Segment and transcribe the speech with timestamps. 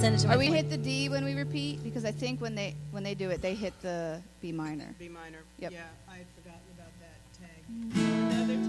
[0.00, 0.56] send it to my Are we point.
[0.56, 1.82] hit the D when we repeat?
[1.82, 4.94] Because I think when they when they do it, they hit the B minor.
[4.98, 5.38] B minor.
[5.58, 5.72] Yep.
[5.72, 7.62] Yeah, I had forgotten about that tag.
[7.70, 8.32] Mm.
[8.32, 8.67] Another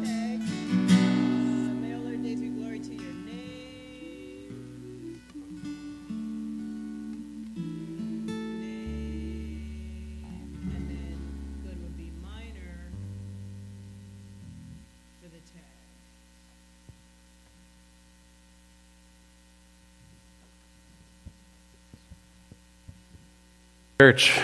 [24.02, 24.40] Church,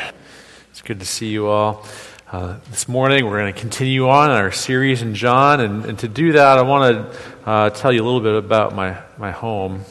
[0.69, 1.85] it's good to see you all.
[2.29, 6.09] Uh, this morning, we're going to continue on our series in John, and, and to
[6.09, 9.85] do that, I want to uh, tell you a little bit about my, my home.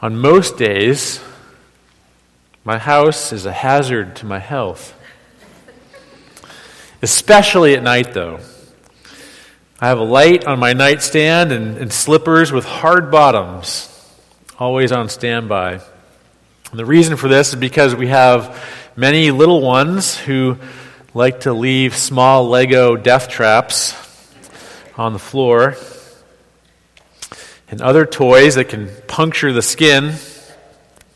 [0.00, 1.20] On most days,
[2.64, 4.98] my house is a hazard to my health,
[7.02, 8.40] especially at night, though.
[9.78, 13.90] I have a light on my nightstand and, and slippers with hard bottoms,
[14.58, 15.82] always on standby.
[16.74, 18.60] And the reason for this is because we have
[18.96, 20.58] many little ones who
[21.14, 23.94] like to leave small Lego death traps
[24.96, 25.76] on the floor
[27.68, 30.14] and other toys that can puncture the skin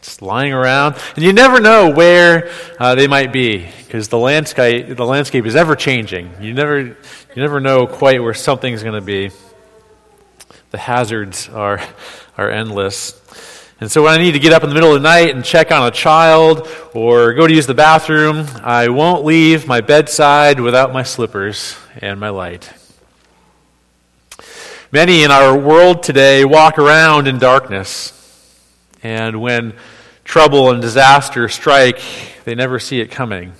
[0.00, 0.94] just lying around.
[1.16, 5.56] And you never know where uh, they might be because the landscape, the landscape is
[5.56, 6.30] ever changing.
[6.40, 6.94] You never, you
[7.34, 9.32] never know quite where something's going to be.
[10.70, 11.82] The hazards are,
[12.36, 13.20] are endless.
[13.80, 15.44] And so when I need to get up in the middle of the night and
[15.44, 20.58] check on a child or go to use the bathroom, I won't leave my bedside
[20.58, 22.72] without my slippers and my light.
[24.90, 28.12] Many in our world today walk around in darkness.
[29.04, 29.74] And when
[30.24, 32.00] trouble and disaster strike,
[32.44, 33.52] they never see it coming.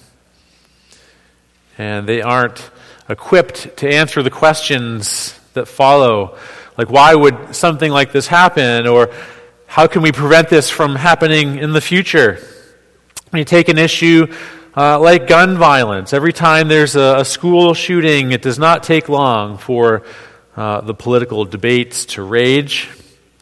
[1.76, 2.72] And they aren't
[3.08, 6.36] equipped to answer the questions that follow.
[6.76, 8.88] Like, why would something like this happen?
[8.88, 9.12] Or
[9.68, 12.40] how can we prevent this from happening in the future?
[13.28, 14.34] When you take an issue
[14.74, 19.10] uh, like gun violence, every time there's a, a, school shooting, it does not take
[19.10, 20.04] long for
[20.56, 22.88] uh, the political debates to rage.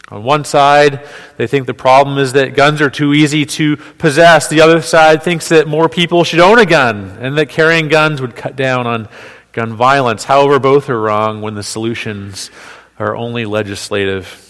[0.08, 4.48] On one side, they think the problem is that guns are too easy to possess.
[4.48, 8.20] The other side thinks that more people should own a gun and that carrying guns
[8.20, 9.08] would cut down on
[9.52, 10.24] gun violence.
[10.24, 12.50] However, both are wrong when the solutions
[12.98, 14.42] are only legislative.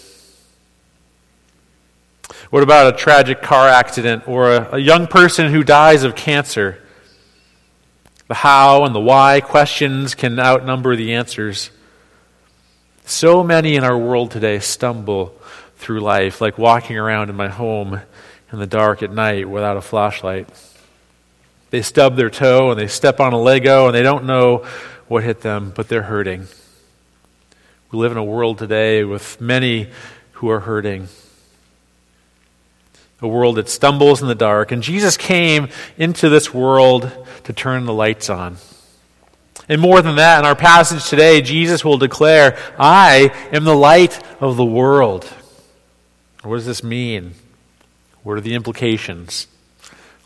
[2.50, 6.80] What about a tragic car accident or a, a, young person who dies of cancer?
[8.28, 11.70] The how and the why questions can outnumber the answers.
[13.04, 15.36] So many in our world today stumble
[15.78, 18.00] through life, like walking around in my home
[18.52, 20.48] in the dark at night without a flashlight.
[21.70, 24.64] They stub their toe and they step on a Lego and they don't know
[25.08, 26.46] what hit them, but they're hurting.
[27.90, 29.90] We live in a world today with many
[30.34, 31.08] who are hurting
[33.20, 34.72] a world that stumbles in the dark.
[34.72, 37.10] And Jesus came into this world
[37.44, 38.56] to turn the lights on.
[39.68, 44.20] And more than that, in our passage today, Jesus will declare, I am the light
[44.40, 45.24] of the world.
[46.42, 47.34] What does this mean?
[48.22, 49.48] What are the implications?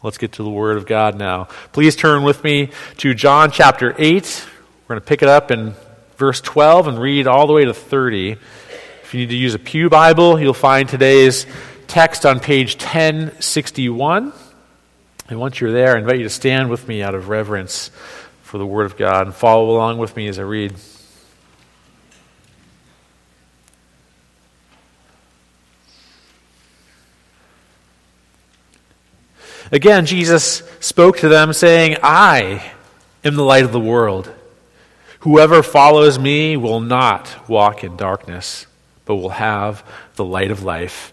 [0.03, 1.45] Let's get to the Word of God now.
[1.73, 4.47] Please turn with me to John chapter 8.
[4.83, 5.75] We're going to pick it up in
[6.17, 8.33] verse 12 and read all the way to 30.
[8.33, 11.47] If you need to use a Pew Bible, you'll find today's
[11.91, 14.33] text on page 1061.
[15.29, 17.91] And once you're there, I invite you to stand with me out of reverence
[18.43, 20.73] for the Word of God and follow along with me as I read.
[29.73, 32.73] Again, Jesus spoke to them, saying, I
[33.25, 34.33] am the light of the world.
[35.21, 38.67] Whoever follows me will not walk in darkness,
[39.07, 39.85] but will have
[40.15, 41.13] the light of life.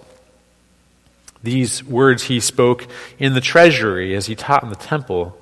[1.43, 5.37] These words he spoke in the treasury as he taught in the temple,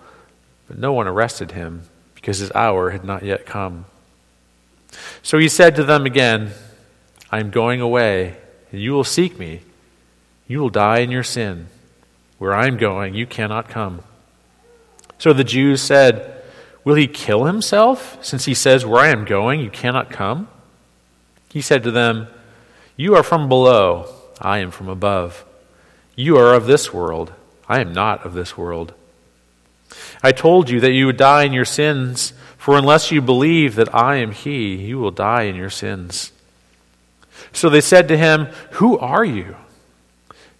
[0.68, 1.84] but no one arrested him
[2.16, 3.86] because his hour had not yet come.
[5.22, 6.52] So he said to them again,
[7.32, 8.38] I am going away,
[8.72, 9.62] and you will seek me.
[10.48, 11.68] You will die in your sin.
[12.38, 14.02] Where I am going, you cannot come.
[15.18, 16.42] So the Jews said,
[16.84, 20.48] Will he kill himself, since he says, Where I am going, you cannot come?
[21.52, 22.28] He said to them,
[22.96, 24.08] You are from below,
[24.40, 25.46] I am from above.
[26.20, 27.32] You are of this world.
[27.70, 28.94] I am not of this world.
[30.22, 33.96] I told you that you would die in your sins, for unless you believe that
[33.96, 36.34] I am He, you will die in your sins.
[37.54, 39.56] So they said to him, Who are you?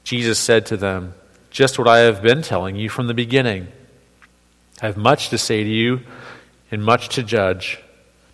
[0.06, 1.14] Jesus said to them,
[1.52, 3.68] Just what I have been telling you from the beginning.
[4.82, 6.00] I have much to say to you
[6.72, 7.80] and much to judge,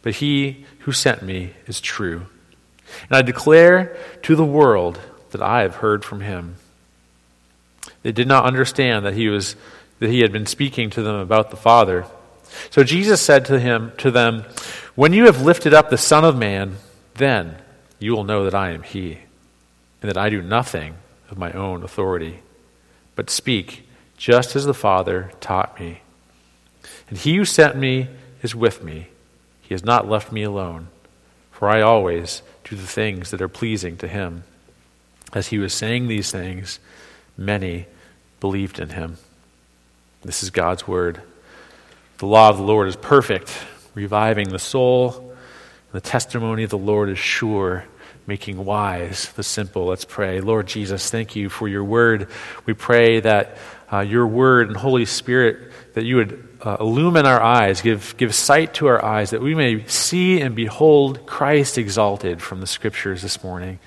[0.04, 2.28] but He who sent me is true.
[3.10, 5.00] And I declare to the world
[5.32, 6.58] that I have heard from Him.
[8.06, 9.56] They did not understand that he was
[9.98, 12.06] that he had been speaking to them about the Father.
[12.70, 14.46] So Jesus said to him to them,
[14.94, 16.76] "When you have lifted up the Son of man,
[17.16, 17.56] then
[17.98, 19.22] you will know that I am he,
[20.04, 20.98] and that I do nothing
[21.32, 22.42] of my own authority,
[23.16, 26.02] but speak just as the Father taught me.
[27.10, 28.10] And he who sent me
[28.44, 29.08] is with me.
[29.62, 30.90] He has not left me alone,
[31.52, 34.44] for I always do the things that are pleasing to him."
[35.34, 36.78] As he was saying these things,
[37.36, 37.88] many
[38.46, 39.18] believed in him.
[40.22, 41.20] This is God's word.
[42.20, 43.52] The law of the Lord is perfect,
[43.96, 45.36] reviving the soul.
[45.94, 47.86] The testimony of the Lord is sure,
[48.28, 49.88] making wise the simple.
[49.88, 50.42] Let's pray.
[50.42, 52.28] Lord Jesus, thank you for your word.
[52.68, 53.58] We pray that
[53.92, 58.36] uh, your word and Holy Spirit, that you would uh, illumine our eyes, give, give
[58.36, 63.24] sight to our eyes, that we may see and behold Christ exalted from the scriptures
[63.24, 63.80] this morning,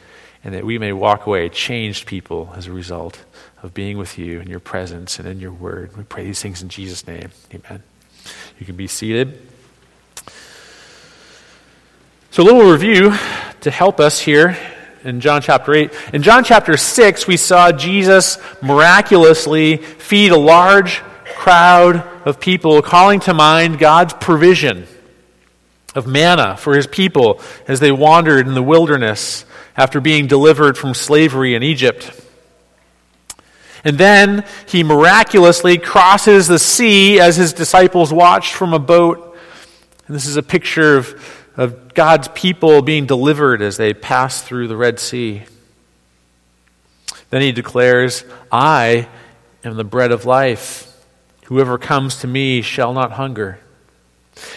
[0.43, 3.25] and that we may walk away changed people as a result
[3.62, 5.96] of being with you in your presence and in your word.
[5.96, 7.31] We pray these things in Jesus' name.
[7.52, 7.82] Amen.
[8.58, 9.40] You can be seated.
[12.31, 13.14] So, a little review
[13.62, 14.56] to help us here
[15.02, 15.90] in John chapter 8.
[16.12, 21.00] In John chapter 6, we saw Jesus miraculously feed a large
[21.37, 21.96] crowd
[22.26, 24.87] of people, calling to mind God's provision
[25.94, 29.44] of manna for his people as they wandered in the wilderness
[29.76, 32.12] after being delivered from slavery in Egypt.
[33.88, 39.35] And then he miraculously crosses the sea as his disciples watched from a boat.
[40.06, 44.69] And this is a picture of, of God's people being delivered as they pass through
[44.69, 45.44] the Red Sea.
[47.31, 49.08] Then he declares, I
[49.64, 50.94] am the bread of life.
[51.46, 53.58] Whoever comes to me shall not hunger.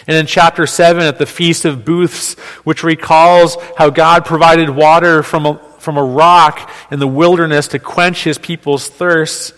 [0.06, 2.34] And in chapter 7, at the Feast of Booths,
[2.64, 7.78] which recalls how God provided water from a, from a rock in the wilderness to
[7.80, 9.52] quench his people's thirst,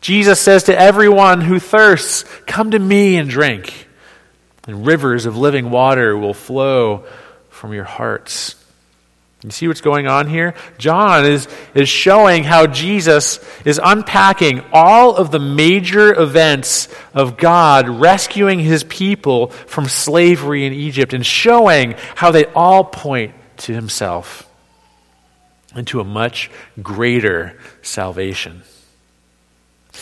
[0.00, 3.86] Jesus says to everyone who thirsts, Come to me and drink,
[4.66, 7.04] and rivers of living water will flow
[7.48, 8.56] from your hearts.
[9.44, 10.54] You see what's going on here?
[10.78, 17.88] John is, is showing how Jesus is unpacking all of the major events of God
[17.88, 24.48] rescuing his people from slavery in Egypt and showing how they all point to himself
[25.74, 26.50] and to a much
[26.82, 28.62] greater salvation.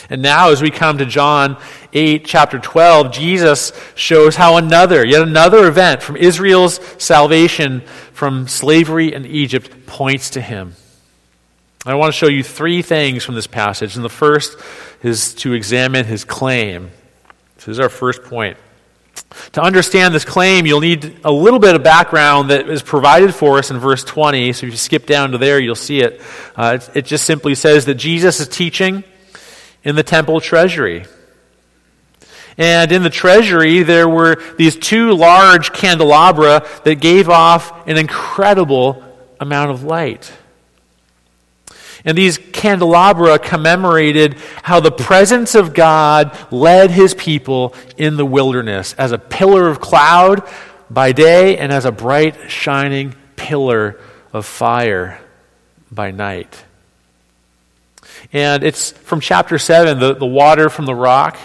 [0.09, 1.57] And now, as we come to John
[1.93, 7.81] 8, chapter 12, Jesus shows how another, yet another event from Israel's salvation
[8.13, 10.75] from slavery in Egypt points to him.
[11.85, 13.95] I want to show you three things from this passage.
[13.95, 14.57] And the first
[15.01, 16.91] is to examine his claim.
[17.57, 18.57] So, this is our first point.
[19.53, 23.57] To understand this claim, you'll need a little bit of background that is provided for
[23.57, 24.53] us in verse 20.
[24.53, 26.21] So, if you skip down to there, you'll see it.
[26.55, 29.03] Uh, it, it just simply says that Jesus is teaching
[29.83, 31.05] in the temple treasury.
[32.57, 39.03] And in the treasury, there were these two large candelabra that gave off an incredible
[39.39, 40.31] amount of light.
[42.03, 48.93] And these candelabra commemorated how the presence of God led his people in the wilderness
[48.97, 50.47] as a pillar of cloud
[50.89, 53.99] by day and as a bright, shining pillar
[54.33, 55.19] of fire
[55.91, 56.63] by night.
[58.33, 61.37] And it's from chapter 7, the, the water from the rock.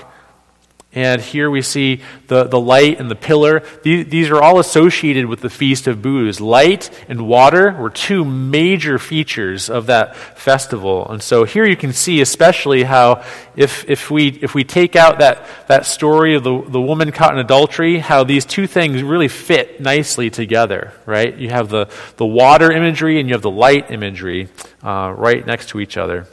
[0.97, 3.63] And here we see the, the light and the pillar.
[3.83, 6.41] These, these are all associated with the Feast of Booths.
[6.41, 11.07] Light and water were two major features of that festival.
[11.07, 13.23] And so here you can see especially how
[13.57, 17.35] if, if, we, if we take out that, that story of the, the woman caught
[17.35, 21.37] in adultery, how these two things really fit nicely together, right?
[21.37, 24.49] You have the, the water imagery and you have the light imagery
[24.83, 26.27] uh, right next to each other.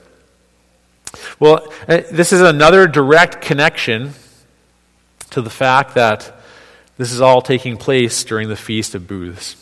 [1.38, 4.14] Well, uh, this is another direct connection
[5.34, 6.32] to the fact that
[6.98, 9.56] this is all taking place during the Feast of Booths.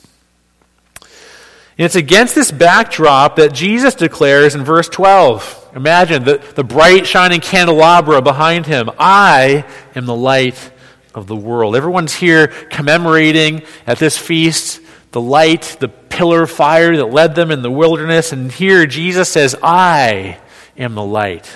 [1.02, 5.72] And it's against this backdrop that Jesus declares in verse 12.
[5.76, 8.90] Imagine the, the bright, shining candelabra behind him.
[9.00, 10.72] I am the light
[11.16, 11.76] of the world.
[11.76, 17.52] Everyone's here commemorating at this feast the light, the pillar of fire that led them
[17.52, 18.32] in the wilderness.
[18.32, 20.38] And here Jesus says, I
[20.78, 21.50] am the light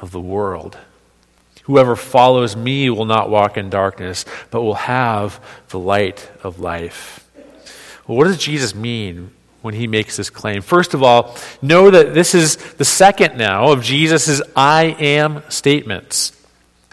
[0.00, 0.76] of the world.
[1.70, 7.24] Whoever follows me will not walk in darkness, but will have the light of life.
[8.08, 9.30] Well, what does Jesus mean
[9.62, 10.62] when he makes this claim?
[10.62, 16.32] First of all, know that this is the second now of Jesus' I am statements.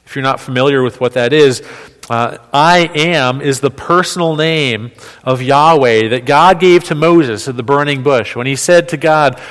[0.06, 1.64] If you're not familiar with what that is,
[2.08, 4.92] uh, I am is the personal name
[5.24, 8.98] of Yahweh that God gave to Moses at the burning bush when he said to
[8.98, 9.42] God,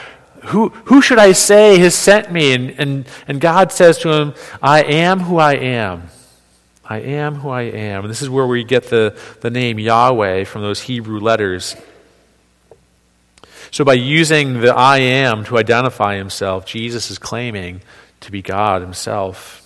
[0.45, 2.52] who, who should I say has sent me?
[2.52, 6.09] And, and, and God says to him, I am who I am.
[6.85, 8.05] I am who I am.
[8.05, 11.75] And this is where we get the, the name Yahweh from those Hebrew letters.
[13.73, 17.83] So, by using the I am to identify himself, Jesus is claiming
[18.21, 19.62] to be God himself.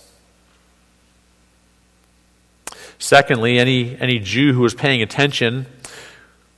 [2.97, 5.65] Secondly, any, any Jew who was paying attention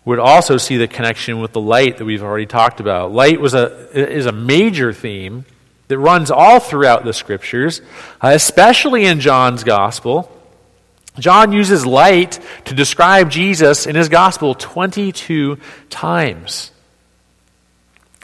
[0.05, 3.12] would also see the connection with the light that we've already talked about.
[3.12, 5.45] Light was a, is a major theme
[5.88, 7.81] that runs all throughout the scriptures,
[8.22, 10.29] uh, especially in John's gospel.
[11.19, 15.57] John uses light to describe Jesus in his gospel 22
[15.89, 16.72] times.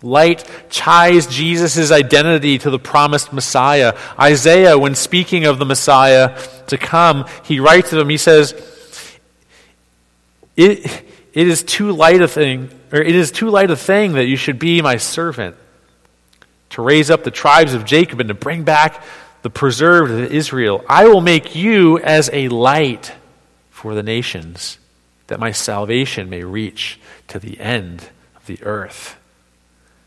[0.02, 3.98] Light ties Jesus' identity to the promised Messiah.
[4.18, 8.54] Isaiah, when speaking of the Messiah to come, he writes of him, he says,
[10.56, 14.26] it, it is too light a thing, or it is too light a thing that
[14.26, 15.56] you should be my servant,
[16.72, 19.04] to raise up the tribes of Jacob and to bring back
[19.42, 20.84] the preserved of Israel.
[20.88, 23.14] I will make you as a light
[23.70, 24.78] for the nations,
[25.28, 29.16] that my salvation may reach to the end of the earth.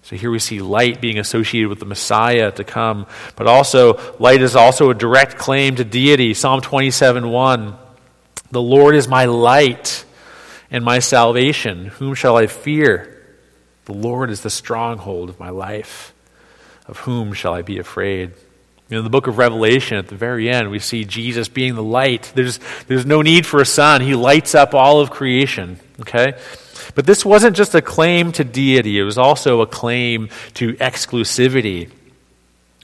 [0.03, 4.43] So here we see light being associated with the Messiah to come, but also light
[4.43, 6.35] is also a direct claim to deity.
[6.35, 7.77] Psalm 27 1.
[8.51, 10.05] The Lord is my light
[10.73, 11.87] and my salvation.
[11.87, 13.23] Whom shall I fear?
[13.85, 16.15] The Lord is the stronghold of my life.
[16.87, 18.33] Of whom shall I be afraid?
[18.91, 22.33] In the book of Revelation, at the very end, we see Jesus being the light.
[22.35, 24.01] There's, there's no need for a sun.
[24.01, 25.79] He lights up all of creation.
[26.01, 26.35] Okay?
[26.95, 31.91] But this wasn't just a claim to deity, it was also a claim to exclusivity.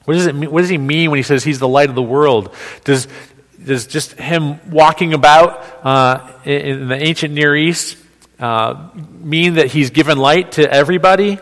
[0.05, 1.95] What does, it mean, what does he mean when he says he's the light of
[1.95, 2.55] the world?
[2.85, 3.09] Does,
[3.65, 7.97] does just him walking about uh, in the ancient Near East
[8.39, 11.39] uh, mean that he's given light to everybody?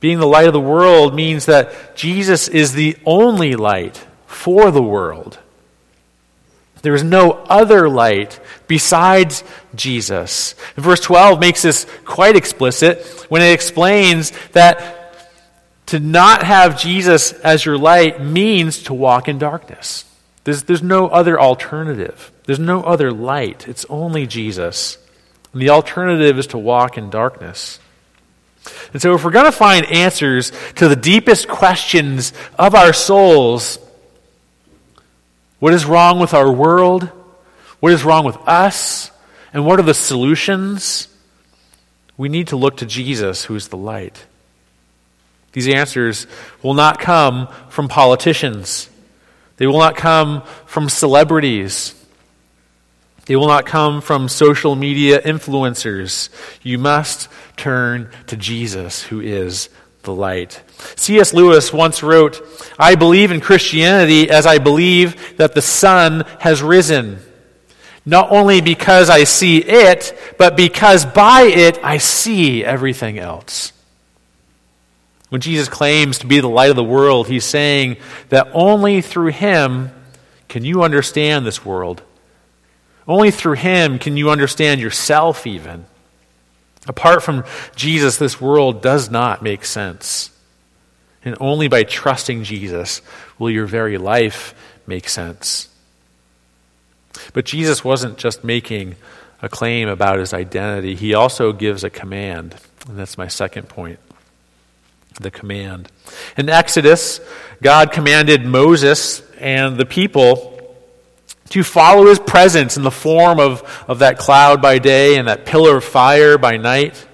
[0.00, 4.82] Being the light of the world means that Jesus is the only light for the
[4.82, 5.38] world.
[6.82, 8.38] There is no other light
[8.68, 9.42] besides
[9.74, 10.54] Jesus.
[10.76, 15.24] And verse 12 makes this quite explicit when it explains that
[15.86, 20.04] to not have Jesus as your light means to walk in darkness.
[20.46, 22.30] There's, there's no other alternative.
[22.44, 23.66] There's no other light.
[23.66, 24.96] It's only Jesus.
[25.52, 27.80] And the alternative is to walk in darkness.
[28.92, 33.80] And so, if we're going to find answers to the deepest questions of our souls,
[35.58, 37.10] what is wrong with our world?
[37.80, 39.10] What is wrong with us?
[39.52, 41.08] And what are the solutions?
[42.16, 44.26] We need to look to Jesus, who is the light.
[45.54, 46.28] These answers
[46.62, 48.90] will not come from politicians.
[49.56, 51.94] They will not come from celebrities.
[53.26, 56.28] They will not come from social media influencers.
[56.62, 59.68] You must turn to Jesus, who is
[60.02, 60.62] the light.
[60.94, 61.34] C.S.
[61.34, 62.40] Lewis once wrote,
[62.78, 67.18] I believe in Christianity as I believe that the sun has risen.
[68.04, 73.72] Not only because I see it, but because by it I see everything else.
[75.28, 77.96] When Jesus claims to be the light of the world, he's saying
[78.28, 79.90] that only through him
[80.48, 82.02] can you understand this world.
[83.08, 85.86] Only through him can you understand yourself, even.
[86.86, 90.30] Apart from Jesus, this world does not make sense.
[91.24, 93.02] And only by trusting Jesus
[93.38, 94.54] will your very life
[94.86, 95.68] make sense.
[97.32, 98.94] But Jesus wasn't just making
[99.42, 102.56] a claim about his identity, he also gives a command.
[102.88, 103.98] And that's my second point
[105.20, 105.90] the command.
[106.36, 107.20] In Exodus,
[107.62, 110.52] God commanded Moses and the people
[111.50, 115.46] to follow his presence in the form of, of that cloud by day and that
[115.46, 117.06] pillar of fire by night.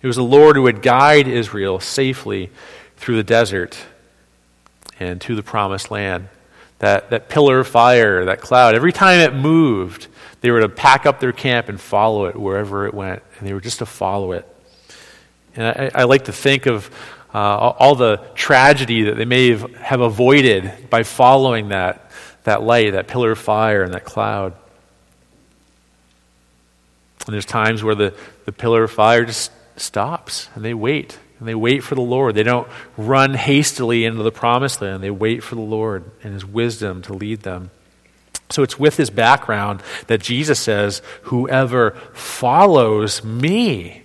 [0.00, 2.50] It was the Lord who would guide Israel safely
[2.96, 3.78] through the desert
[4.98, 6.28] and to the promised land.
[6.80, 10.08] That, that pillar of fire, that cloud, every time it moved,
[10.40, 13.22] they were to pack up their camp and follow it wherever it went.
[13.38, 14.48] And they were just to follow it.
[15.56, 16.90] And I, I like to think of
[17.34, 22.10] uh, all the tragedy that they may have, have avoided by following that,
[22.44, 24.54] that light, that pillar of fire, and that cloud.
[27.26, 31.18] And there's times where the, the pillar of fire just stops and they wait.
[31.38, 32.34] And they wait for the Lord.
[32.34, 35.02] They don't run hastily into the promised land.
[35.02, 37.70] They wait for the Lord and his wisdom to lead them.
[38.48, 44.01] So it's with this background that Jesus says, Whoever follows me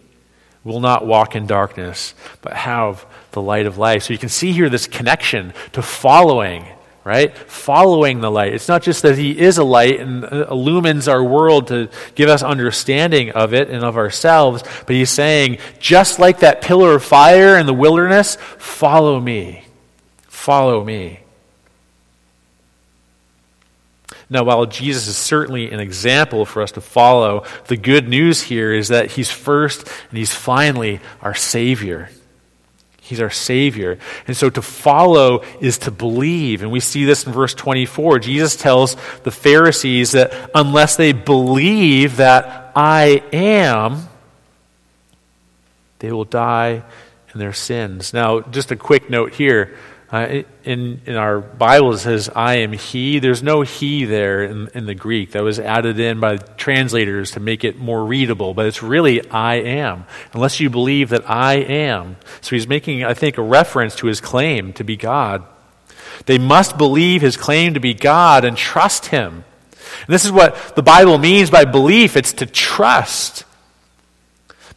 [0.67, 4.03] will not walk in darkness, but have the light of life.
[4.03, 6.65] So you can see here this connection to following
[7.07, 7.37] right?
[7.37, 8.53] Following the light.
[8.53, 12.43] It's not just that He is a light and illumines our world to give us
[12.43, 17.57] understanding of it and of ourselves, but He's saying, just like that pillar of fire
[17.57, 19.63] in the wilderness, follow me.
[20.27, 21.21] Follow me.
[24.29, 28.73] Now, while Jesus is certainly an example for us to follow, the good news here
[28.73, 32.09] is that He's first and He's finally our Savior.
[32.99, 33.99] He's our Savior.
[34.27, 36.61] And so to follow is to believe.
[36.61, 38.19] And we see this in verse 24.
[38.19, 44.09] Jesus tells the Pharisees that unless they believe that I am,
[45.99, 46.83] they will die
[47.33, 48.13] in their sins.
[48.13, 49.77] Now, just a quick note here.
[50.09, 53.19] Uh, in, in our Bible, it says, I am He.
[53.19, 55.31] There's no He there in, in the Greek.
[55.31, 59.55] That was added in by translators to make it more readable, but it's really I
[59.55, 62.15] am, unless you believe that I am.
[62.39, 65.43] So he's making, I think, a reference to his claim to be God.
[66.25, 69.43] They must believe his claim to be God and trust him.
[70.05, 73.43] And this is what the Bible means by belief it's to trust.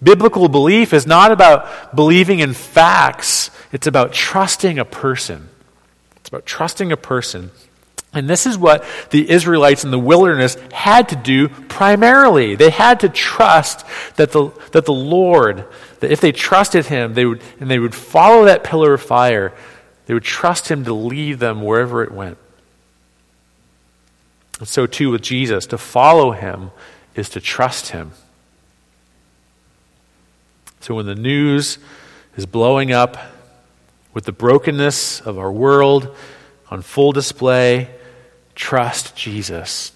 [0.03, 5.49] Biblical belief is not about believing in facts it's about trusting a person.
[6.17, 7.50] It's about trusting a person.
[8.12, 12.57] And this is what the Israelites in the wilderness had to do primarily.
[12.57, 15.64] They had to trust that the, that the Lord,
[16.01, 19.53] that if they trusted Him, they would, and they would follow that pillar of fire,
[20.07, 22.37] they would trust Him to lead them wherever it went.
[24.59, 26.73] And so, too, with Jesus, to follow Him
[27.14, 28.11] is to trust Him.
[30.81, 31.79] So, when the news
[32.37, 33.16] is blowing up
[34.12, 36.14] with the brokenness of our world
[36.70, 37.90] on full display,
[38.55, 39.92] trust Jesus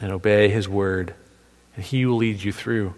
[0.00, 1.14] and obey his word,
[1.74, 2.94] and he will lead you through.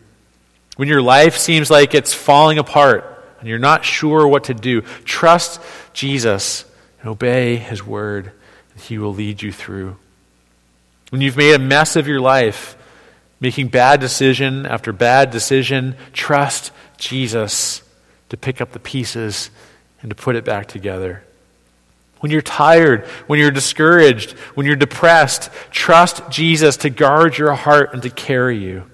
[0.76, 3.06] When your life seems like it's falling apart
[3.38, 5.60] and you're not sure what to do, trust
[5.92, 6.64] Jesus
[7.00, 8.32] and obey his word,
[8.72, 9.96] and he will lead you through.
[11.10, 12.76] When you've made a mess of your life,
[13.40, 17.82] making bad decision after bad decision, trust Jesus
[18.28, 19.50] to pick up the pieces
[20.02, 21.22] and to put it back together.
[22.20, 27.94] When you're tired, when you're discouraged, when you're depressed, trust Jesus to guard your heart
[27.94, 28.84] and to carry you.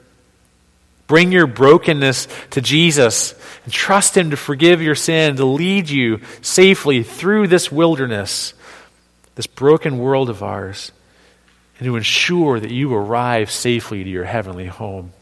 [1.07, 6.21] Bring your brokenness to Jesus and trust Him to forgive your sin, to lead you
[6.41, 8.55] safely through this wilderness,
[9.35, 10.93] this broken world of ours,
[11.79, 15.13] and to ensure that you arrive safely to your heavenly home.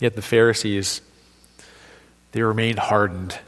[0.00, 1.00] Yet the Pharisees,
[2.32, 3.38] they remained hardened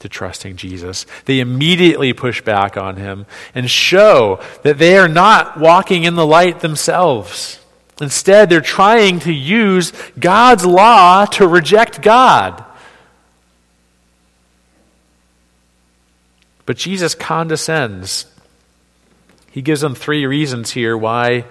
[0.00, 1.06] to trusting Jesus.
[1.26, 6.26] They immediately push back on him and show that they are not walking in the
[6.26, 7.58] light themselves.
[8.00, 12.64] Instead, they're trying to use God's law to reject God.
[16.64, 18.26] But Jesus condescends.
[19.50, 21.44] He gives them three reasons here why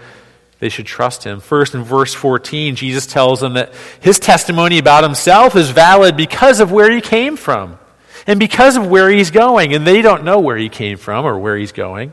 [0.60, 1.40] they should trust him.
[1.40, 6.60] First, in verse 14, Jesus tells them that his testimony about himself is valid because
[6.60, 7.80] of where he came from
[8.28, 9.74] and because of where he's going.
[9.74, 12.12] And they don't know where he came from or where he's going.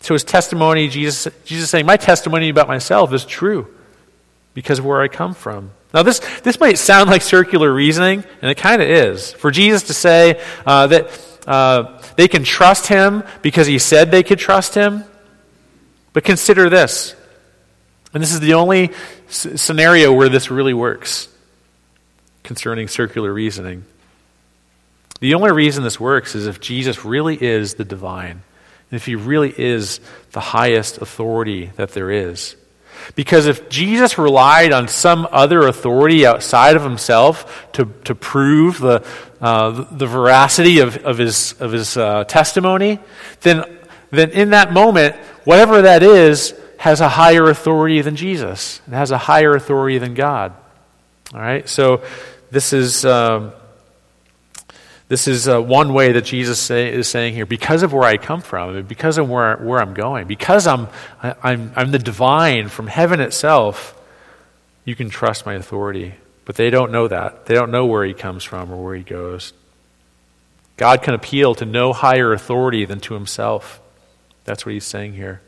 [0.00, 3.72] So his testimony, Jesus, Jesus saying, My testimony about myself is true
[4.54, 5.70] because of where I come from.
[5.94, 9.32] Now, this, this might sound like circular reasoning, and it kind of is.
[9.32, 14.22] For Jesus to say uh, that uh, they can trust him because he said they
[14.22, 15.04] could trust him,
[16.12, 17.14] but consider this,
[18.12, 18.90] and this is the only
[19.28, 21.28] s- scenario where this really works
[22.42, 23.84] concerning circular reasoning.
[25.20, 28.42] The only reason this works is if Jesus really is the divine,
[28.90, 30.00] and if he really is
[30.32, 32.56] the highest authority that there is.
[33.14, 39.06] Because if Jesus relied on some other authority outside of himself to, to prove the,
[39.40, 42.98] uh, the veracity of, of his, of his uh, testimony,
[43.42, 43.64] then,
[44.10, 45.16] then in that moment,
[45.48, 48.80] whatever that is has a higher authority than Jesus.
[48.86, 50.52] It has a higher authority than God.
[51.32, 51.66] All right?
[51.68, 52.02] So
[52.50, 53.04] this is.
[53.04, 53.52] Um,
[55.08, 58.18] This is uh, one way that Jesus say, is saying here, because of where I
[58.18, 60.86] come from, and because of where, where I'm going, because I'm,
[61.22, 63.96] I, I'm, I'm the divine from heaven itself,
[64.84, 66.12] you can trust my authority.
[66.44, 67.46] But they don't know that.
[67.46, 69.54] They don't know where he comes from or where he goes.
[70.76, 73.80] God can appeal to no higher authority than to himself.
[74.48, 75.42] That's what he's saying here.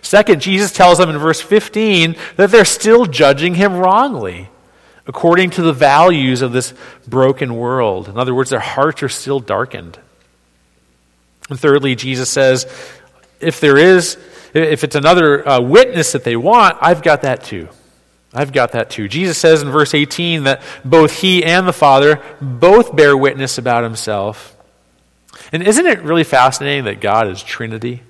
[0.00, 4.48] Second, Jesus tells them in verse 15 that they're still judging him wrongly
[5.06, 6.72] according to the values of this
[7.06, 8.08] broken world.
[8.08, 9.98] In other words, their hearts are still darkened.
[11.50, 12.64] And thirdly, Jesus says,
[13.38, 14.16] if there is,
[14.54, 17.68] if it's another uh, witness that they want, I've got that too.
[18.32, 19.08] I've got that too.
[19.08, 23.84] Jesus says in verse 18 that both he and the Father both bear witness about
[23.84, 24.57] himself.
[25.52, 28.02] And isn't it really fascinating that God is Trinity?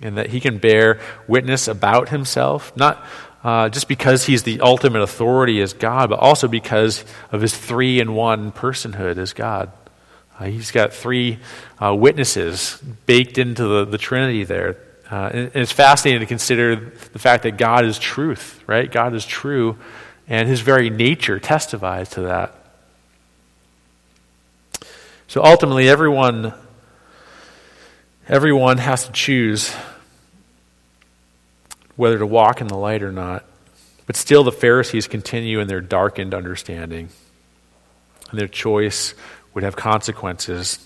[0.00, 2.74] And that he can bear witness about himself?
[2.76, 3.04] Not
[3.44, 8.00] uh, just because he's the ultimate authority as God, but also because of his three
[8.00, 9.70] in one personhood as God.
[10.38, 11.38] Uh, he's got three
[11.82, 14.76] uh, witnesses baked into the, the Trinity there.
[15.10, 18.90] Uh, and, and it's fascinating to consider the fact that God is truth, right?
[18.90, 19.76] God is true,
[20.28, 22.54] and his very nature testifies to that.
[25.30, 26.52] So ultimately, everyone,
[28.26, 29.72] everyone has to choose
[31.94, 33.44] whether to walk in the light or not.
[34.08, 37.10] But still, the Pharisees continue in their darkened understanding,
[38.30, 39.14] and their choice
[39.54, 40.84] would have consequences.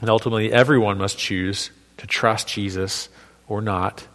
[0.00, 3.08] And ultimately, everyone must choose to trust Jesus
[3.46, 4.08] or not,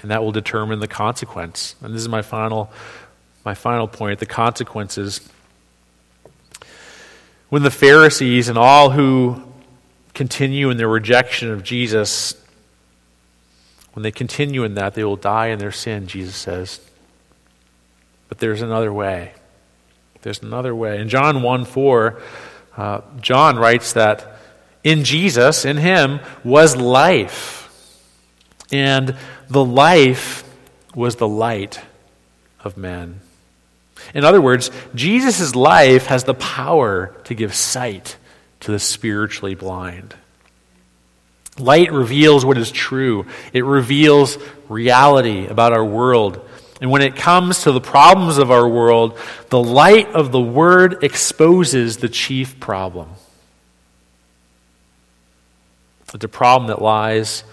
[0.00, 1.76] and that will determine the consequence.
[1.80, 2.72] And this is my final,
[3.44, 5.20] my final point the consequences.
[7.52, 9.42] When the Pharisees and all who
[10.14, 12.34] continue in their rejection of Jesus
[13.92, 16.80] when they continue in that, they will die in their sin, Jesus says.
[18.30, 19.32] But there's another way.
[20.22, 20.98] There's another way.
[20.98, 22.22] In John 1 4,
[22.74, 24.38] uh, John writes that
[24.82, 27.68] in Jesus, in him, was life.
[28.72, 29.14] And
[29.50, 30.42] the life
[30.94, 31.82] was the light
[32.64, 33.20] of men.
[34.14, 38.16] In other words, Jesus' life has the power to give sight
[38.60, 40.14] to the spiritually blind.
[41.58, 44.38] Light reveals what is true, it reveals
[44.68, 46.48] reality about our world.
[46.80, 49.16] And when it comes to the problems of our world,
[49.50, 53.08] the light of the Word exposes the chief problem.
[56.12, 57.44] It's a problem that lies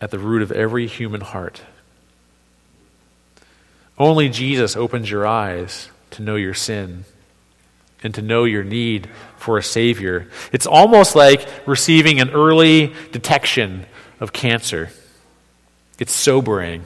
[0.00, 1.60] at the root of every human heart.
[3.98, 7.04] Only Jesus opens your eyes to know your sin
[8.02, 10.28] and to know your need for a Savior.
[10.52, 13.86] It's almost like receiving an early detection
[14.20, 14.90] of cancer.
[15.98, 16.84] It's sobering.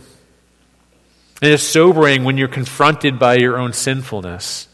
[1.42, 4.68] And it's sobering when you're confronted by your own sinfulness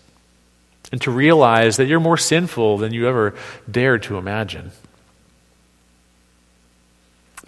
[0.93, 3.35] and to realize that you're more sinful than you ever
[3.71, 4.71] dared to imagine.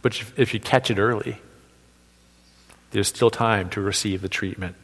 [0.02, 1.38] But if you catch it early,
[2.90, 4.76] there's still time to receive the treatment.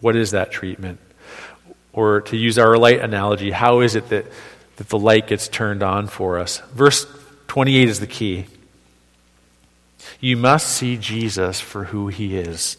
[0.00, 0.98] What is that treatment?
[1.92, 4.26] Or to use our light analogy, how is it that,
[4.76, 6.58] that the light gets turned on for us?
[6.72, 7.06] Verse
[7.48, 8.46] 28 is the key.
[10.20, 12.76] You must see Jesus for who he is.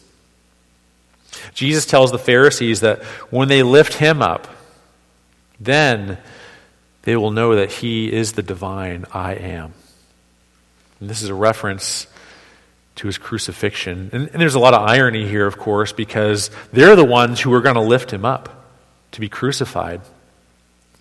[1.54, 4.48] Jesus tells the Pharisees that when they lift him up,
[5.60, 6.18] then
[7.02, 9.72] they will know that he is the divine I am.
[11.00, 12.06] And this is a reference
[12.96, 14.10] to his crucifixion.
[14.12, 17.52] And, and there's a lot of irony here, of course, because they're the ones who
[17.52, 18.66] are going to lift him up
[19.12, 20.00] to be crucified.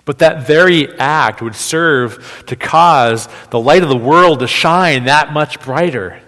[0.04, 5.06] But that very act would serve to cause the light of the world to shine
[5.06, 6.22] that much brighter.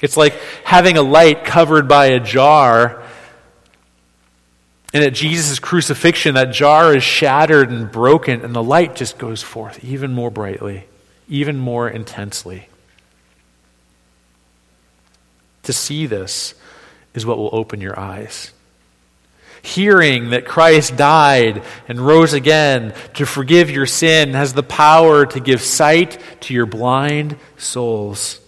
[0.00, 3.02] It's like having a light covered by a jar.
[4.92, 9.42] And at Jesus' crucifixion, that jar is shattered and broken, and the light just goes
[9.42, 10.86] forth even more brightly,
[11.28, 12.68] even more intensely.
[15.64, 16.54] To see this
[17.14, 18.52] is what will open your eyes
[19.64, 25.40] hearing that Christ died and rose again to forgive your sin has the power to
[25.40, 28.40] give sight to your blind souls,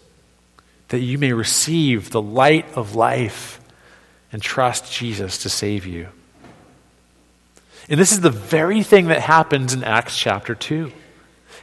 [0.88, 3.60] that you may receive the light of life
[4.30, 6.08] and trust Jesus to save you.
[7.88, 10.92] And this is the very thing that happens in Acts chapter 2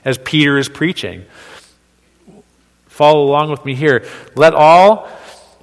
[0.04, 1.26] as Peter is preaching.
[2.88, 4.04] Follow along with me here.
[4.36, 5.08] Let all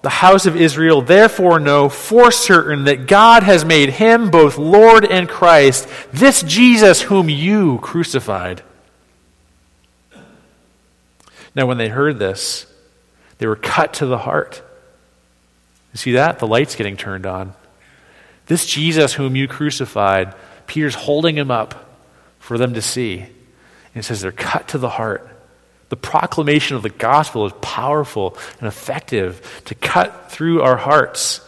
[0.03, 5.05] the house of Israel therefore know for certain that God has made him both Lord
[5.05, 8.63] and Christ, this Jesus whom you crucified.
[11.55, 12.67] Now, when they heard this,
[13.39, 14.63] they were cut to the heart.
[15.93, 16.39] You see that?
[16.39, 17.55] The light's getting turned on.
[18.47, 20.35] This Jesus whom you crucified,
[20.67, 21.99] Peter's holding him up
[22.39, 23.19] for them to see.
[23.21, 23.31] And
[23.95, 25.29] it says they're cut to the heart.
[25.90, 31.40] The proclamation of the gospel is powerful and effective to cut through our hearts.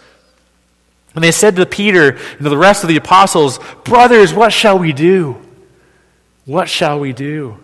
[1.14, 4.78] And they said to Peter and to the rest of the apostles, Brothers, what shall
[4.78, 5.40] we do?
[6.44, 7.58] What shall we do?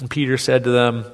[0.00, 1.04] And Peter said to them,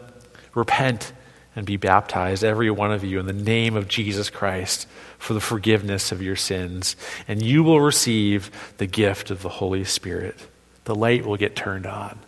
[0.54, 1.12] Repent
[1.56, 4.86] and be baptized, every one of you, in the name of Jesus Christ
[5.18, 9.84] for the forgiveness of your sins, and you will receive the gift of the Holy
[9.84, 10.36] Spirit.
[10.84, 12.18] The light will get turned on.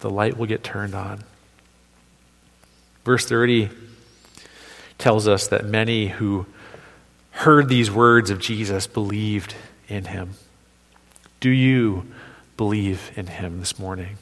[0.00, 1.24] The light will get turned on.
[3.04, 3.70] Verse 30
[4.98, 6.46] tells us that many who
[7.30, 9.54] heard these words of Jesus believed
[9.88, 10.34] in him.
[11.40, 12.06] Do you
[12.56, 14.18] believe in him this morning?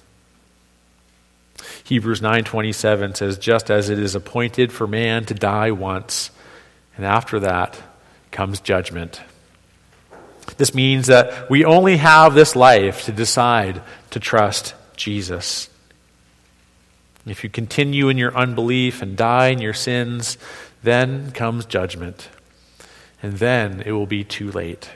[1.84, 6.30] Hebrews 9:27 says just as it is appointed for man to die once
[6.96, 7.80] and after that
[8.30, 9.20] comes judgment.
[10.58, 15.68] This means that we only have this life to decide to trust Jesus.
[17.26, 20.38] If you continue in your unbelief and die in your sins,
[20.82, 22.28] then comes judgment.
[23.22, 24.90] And then it will be too late.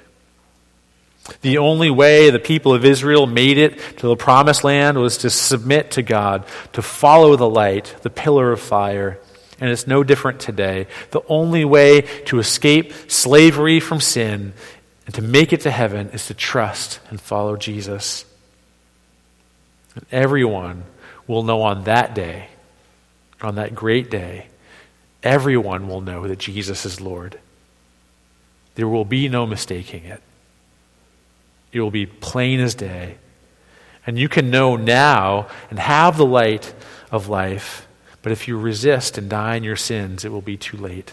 [1.43, 5.31] The only way the people of Israel made it to the promised land was to
[5.31, 9.19] submit to God, to follow the light, the pillar of fire.
[9.61, 10.87] And it's no different today.
[11.11, 14.55] The only way to escape slavery from sin
[15.07, 18.25] and to make it to heaven is to trust and follow Jesus.
[19.95, 20.85] And everyone
[21.27, 22.49] will know on that day,
[23.41, 24.47] on that great day,
[25.23, 27.39] everyone will know that Jesus is Lord.
[28.75, 30.23] There will be no mistaking it.
[31.73, 33.17] It will be plain as day.
[34.07, 36.73] And you can know now and have the light
[37.11, 37.87] of life,
[38.23, 41.13] but if you resist and die in your sins, it will be too late.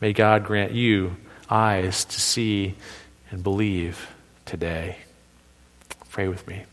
[0.00, 1.16] May God grant you
[1.50, 2.74] eyes to see
[3.30, 4.08] and believe
[4.44, 4.98] today.
[6.10, 6.64] Pray with me.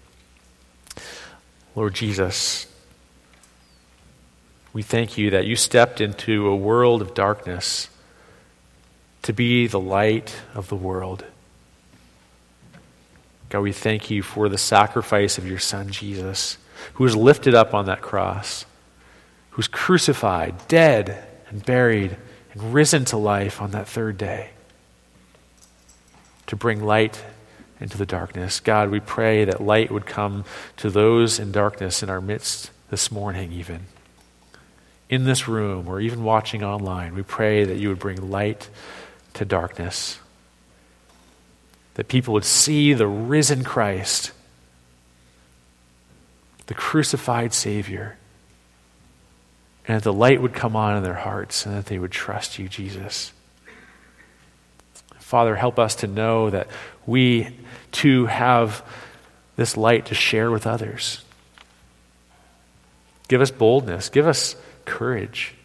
[1.76, 2.68] Lord Jesus,
[4.74, 7.90] we thank you that you stepped into a world of darkness
[9.22, 11.26] to be the light of the world.
[13.50, 16.58] God, we thank you for the sacrifice of your Son, Jesus,
[16.94, 18.66] who was lifted up on that cross,
[19.52, 22.16] who was crucified, dead, and buried,
[22.54, 24.52] and risen to life on that third day
[26.48, 27.24] to bring light
[27.82, 28.62] into the darkness.
[28.62, 30.46] God, we pray that light would come
[30.78, 33.88] to those in darkness in our midst this morning, even.
[35.10, 38.70] In this room, or even watching online, we pray that you would bring light
[39.34, 40.20] to darkness
[41.96, 44.32] that people would see the risen Christ,
[46.68, 48.18] the crucified Savior,
[49.88, 52.60] and that the light would come on in their hearts and that they would trust
[52.60, 53.34] you, Jesus.
[55.20, 56.68] Father, help us to know that
[57.06, 57.56] we
[57.92, 58.86] too have
[59.56, 61.24] this light to share with others.
[63.28, 65.56] Give us boldness, give us courage,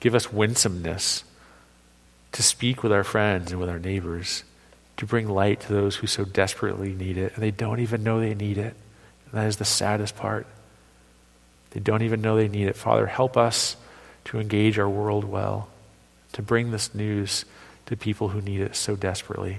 [0.00, 1.24] give us winsomeness
[2.32, 4.44] to speak with our friends and with our neighbors
[4.96, 8.20] to bring light to those who so desperately need it, and they don't even know
[8.20, 8.74] they need it.
[9.26, 10.46] And that is the saddest part.
[11.70, 12.76] They don't even know they need it.
[12.76, 13.76] Father, help us
[14.26, 15.68] to engage our world well,
[16.32, 17.44] to bring this news
[17.86, 19.58] to people who need it so desperately.